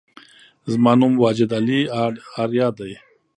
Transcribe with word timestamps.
زما 0.71 0.91
نوم 0.99 1.13
واجد 1.23 1.51
علي 1.59 1.79
آریا 2.43 2.67
دی 2.77 2.93